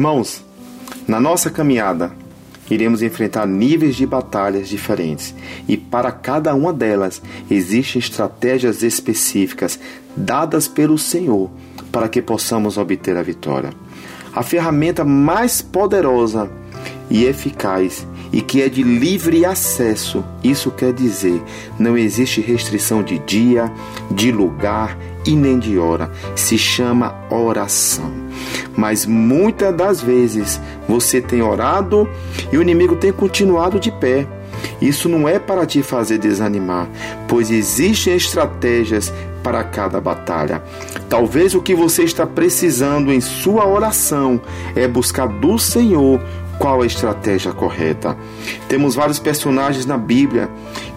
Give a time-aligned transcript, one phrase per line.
[0.00, 0.42] Irmãos,
[1.06, 2.10] na nossa caminhada,
[2.70, 5.34] iremos enfrentar níveis de batalhas diferentes
[5.68, 9.78] e para cada uma delas existem estratégias específicas
[10.16, 11.50] dadas pelo Senhor
[11.92, 13.74] para que possamos obter a vitória.
[14.34, 16.50] A ferramenta mais poderosa
[17.10, 20.24] e eficaz e que é de livre acesso.
[20.42, 21.42] Isso quer dizer,
[21.78, 23.70] não existe restrição de dia,
[24.10, 26.10] de lugar e nem de hora.
[26.34, 28.10] Se chama oração.
[28.76, 32.08] Mas muitas das vezes você tem orado
[32.52, 34.26] e o inimigo tem continuado de pé.
[34.80, 36.88] Isso não é para te fazer desanimar,
[37.26, 39.12] pois existem estratégias
[39.42, 40.62] para cada batalha.
[41.08, 44.40] Talvez o que você está precisando em sua oração
[44.74, 46.20] é buscar do Senhor
[46.58, 48.16] qual a estratégia correta.
[48.68, 50.50] Temos vários personagens na Bíblia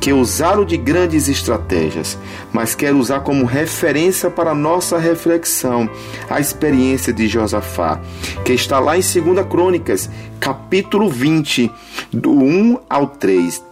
[0.00, 2.18] que usaram de grandes estratégias,
[2.52, 5.88] mas quero usar como referência para nossa reflexão
[6.28, 8.00] a experiência de Josafá,
[8.44, 10.08] que está lá em 2 Crônicas,
[10.40, 11.70] capítulo 20,
[12.10, 13.62] do 1 ao 3.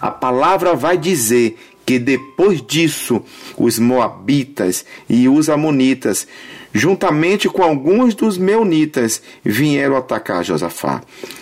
[0.00, 1.56] A palavra vai dizer
[1.88, 3.22] que depois disso
[3.56, 6.28] os moabitas e os amonitas,
[6.70, 11.00] juntamente com alguns dos meunitas, vieram atacar Josafá.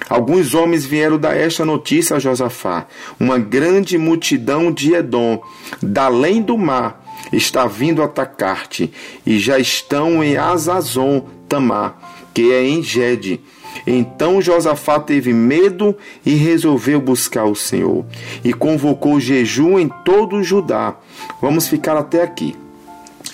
[0.09, 2.87] Alguns homens vieram dar esta notícia a Josafá:
[3.19, 5.43] uma grande multidão de Edom,
[5.83, 8.93] da além do mar, está vindo atacar-te,
[9.27, 11.99] e já estão em Azazon Tamar,
[12.37, 13.41] que é em Gede
[13.87, 18.05] então Josafá teve medo e resolveu buscar o Senhor,
[18.45, 20.97] e convocou jejum em todo o Judá.
[21.41, 22.55] Vamos ficar até aqui.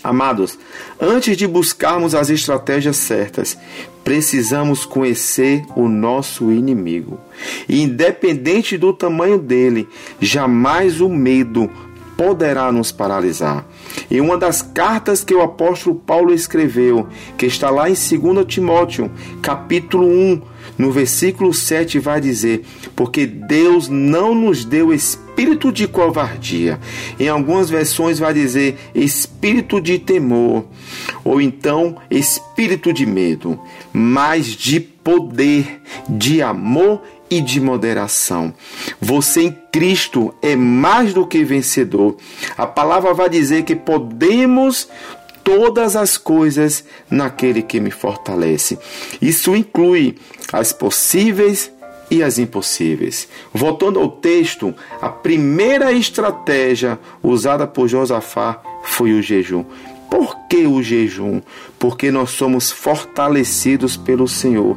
[0.04, 0.58] Amados,
[1.00, 3.56] antes de buscarmos as estratégias certas,
[4.04, 7.20] precisamos conhecer o nosso inimigo.
[7.68, 9.88] E independente do tamanho dele,
[10.20, 11.70] jamais o medo
[12.16, 13.64] poderá nos paralisar.
[14.10, 19.10] Em uma das cartas que o apóstolo Paulo escreveu, que está lá em 2 Timóteo,
[19.40, 20.42] capítulo 1,
[20.78, 22.64] no versículo 7, vai dizer:
[22.94, 26.78] Porque Deus não nos deu espírito de covardia.
[27.18, 30.64] Em algumas versões vai dizer espírito de temor,
[31.24, 33.58] ou então espírito de medo,
[33.92, 37.02] mas de poder, de amor
[37.32, 38.52] e de moderação.
[39.00, 42.14] Você em Cristo é mais do que vencedor.
[42.58, 44.86] A palavra vai dizer que podemos
[45.42, 48.78] todas as coisas naquele que me fortalece.
[49.20, 50.18] Isso inclui
[50.52, 51.72] as possíveis
[52.10, 53.26] e as impossíveis.
[53.50, 59.64] Voltando ao texto, a primeira estratégia usada por Josafá foi o jejum.
[60.10, 61.40] Por que o jejum?
[61.78, 64.76] Porque nós somos fortalecidos pelo Senhor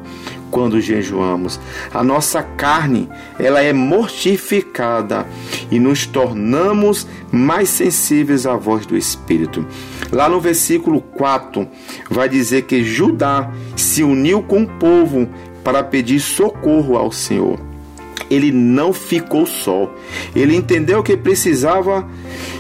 [0.52, 1.60] quando jejuamos.
[1.94, 5.26] A nossa carne, ela é mortificada
[5.72, 9.66] e nos tornamos mais sensíveis à voz do Espírito.
[10.12, 11.68] Lá no versículo 4
[12.10, 15.28] vai dizer que Judá se uniu com o povo
[15.64, 17.60] para pedir socorro ao Senhor
[18.30, 19.94] ele não ficou só.
[20.36, 22.08] Ele entendeu que precisava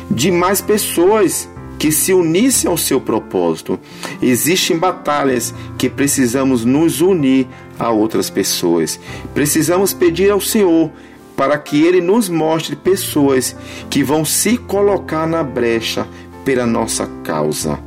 [0.09, 3.79] de mais pessoas que se unissem ao seu propósito.
[4.21, 7.47] Existem batalhas que precisamos nos unir
[7.77, 8.99] a outras pessoas.
[9.33, 10.91] Precisamos pedir ao Senhor
[11.35, 13.55] para que Ele nos mostre pessoas
[13.89, 16.07] que vão se colocar na brecha
[16.45, 17.79] pela nossa causa.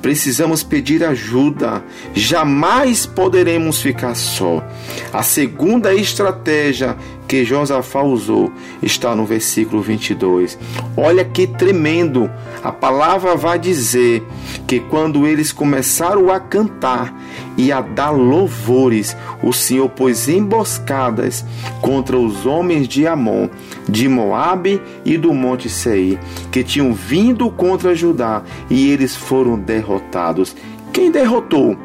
[0.00, 1.82] Precisamos pedir ajuda,
[2.14, 4.64] jamais poderemos ficar só.
[5.12, 6.96] A segunda estratégia
[7.26, 10.58] que Josafá usou está no versículo 22.
[10.96, 12.30] Olha que tremendo!
[12.62, 14.24] A palavra vai dizer
[14.66, 17.14] que quando eles começaram a cantar
[17.56, 21.44] e a dar louvores, o Senhor pôs emboscadas
[21.80, 23.48] contra os homens de Amon,
[23.88, 26.18] de Moabe e do monte Seir,
[26.50, 30.56] que tinham vindo contra Judá, e eles foram derrotados.
[30.92, 31.76] Quem derrotou?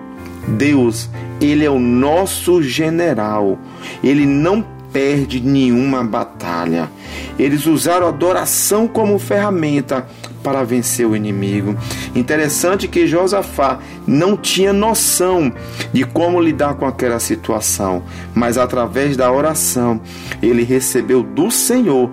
[0.47, 1.09] Deus,
[1.39, 3.59] ele é o nosso general.
[4.03, 6.89] Ele não perde nenhuma batalha.
[7.39, 10.07] Eles usaram a adoração como ferramenta
[10.43, 11.75] para vencer o inimigo.
[12.15, 15.53] Interessante que Josafá não tinha noção
[15.93, 18.03] de como lidar com aquela situação,
[18.33, 20.01] mas através da oração
[20.41, 22.09] ele recebeu do Senhor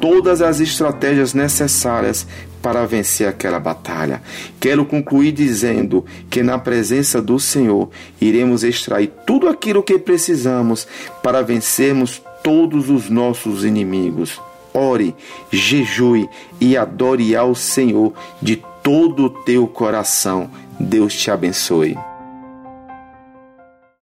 [0.00, 2.26] todas as estratégias necessárias
[2.62, 4.22] para vencer aquela batalha.
[4.60, 10.86] Quero concluir dizendo que na presença do Senhor iremos extrair tudo aquilo que precisamos
[11.22, 14.40] para vencermos todos os nossos inimigos.
[14.72, 15.14] Ore,
[15.50, 16.28] jejue
[16.60, 18.12] e adore ao Senhor
[18.42, 20.50] de todo o teu coração.
[20.78, 21.96] Deus te abençoe.